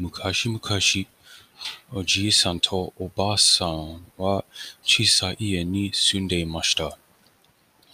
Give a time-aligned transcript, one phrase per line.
[0.00, 0.60] 昔々、
[1.92, 4.44] おじいさんとおばあさんは
[4.84, 6.96] 小さい家に住んでいました。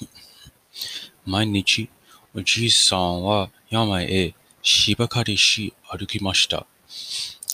[1.24, 1.88] 毎日、
[2.34, 6.66] おじいさんは山へ芝刈りし歩きました。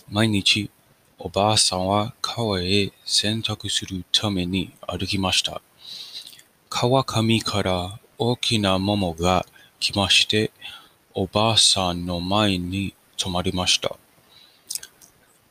[0.09, 0.69] 毎日、
[1.21, 5.63] おばあさんは川へ洗濯するために歩きました。
[6.69, 9.47] 川上から大きな桃が
[9.79, 10.51] 来まして、
[11.15, 13.97] おばあさんの前に止まりました。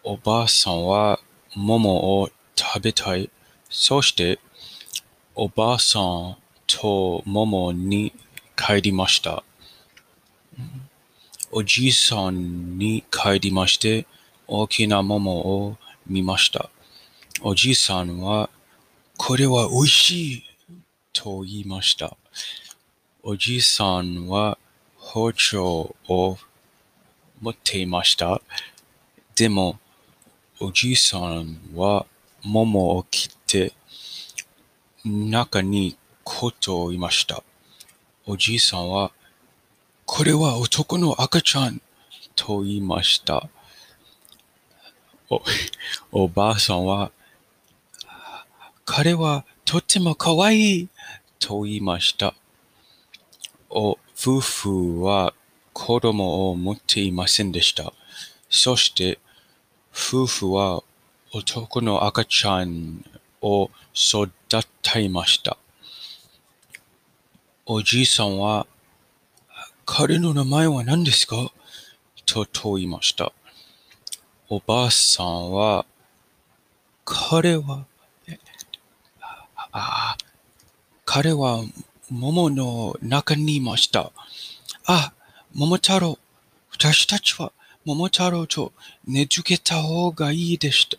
[0.03, 1.19] おばあさんは
[1.55, 3.29] 桃を食べたい。
[3.69, 4.39] そして、
[5.35, 8.13] おばあさんと桃に
[8.55, 9.43] 帰りました。
[11.51, 14.05] おじいさんに帰りまして、
[14.47, 16.69] 大きな桃を見ました。
[17.41, 18.49] おじいさんは、
[19.17, 20.43] これは美味しい
[21.11, 22.15] と言いました。
[23.21, 24.57] おじいさんは
[24.95, 26.37] 包丁を
[27.41, 28.41] 持っていました。
[29.35, 29.77] でも、
[30.61, 32.05] おじいさんは
[32.43, 33.71] 桃を切って
[35.05, 37.43] 中にことをいました。
[38.25, 39.13] おじいさんは、
[40.05, 41.81] これは男の赤ちゃん
[42.35, 43.47] と言いました。
[45.29, 45.41] お、
[46.11, 47.13] おばあさんは、
[48.83, 50.89] 彼はとっても可愛い
[51.39, 52.35] と言いました。
[53.69, 55.33] お、夫婦は
[55.71, 57.93] 子供を持っていませんでした。
[58.49, 59.19] そして、
[59.93, 60.83] 夫婦は
[61.33, 63.03] 男の赤ちゃん
[63.41, 64.31] を育
[64.81, 65.57] てました。
[67.65, 68.65] おじいさんは、
[69.85, 71.51] 彼の名前は何ですか？
[72.25, 73.31] と問いました。
[74.49, 75.85] おばあさんは、
[77.05, 77.85] 彼は、
[79.71, 80.17] あ、
[81.05, 81.63] 彼は
[82.09, 84.11] 桃の中にいました。
[84.85, 85.13] あ、
[85.53, 86.17] 桃太郎、
[86.71, 87.51] 私たちは
[87.85, 88.73] 桃太郎と
[89.07, 90.97] 寝つけた方がいいでした。